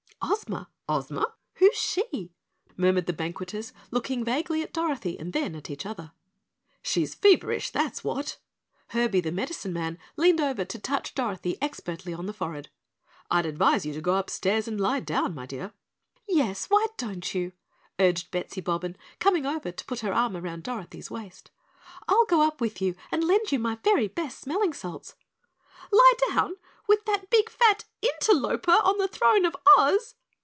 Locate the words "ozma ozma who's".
0.23-1.75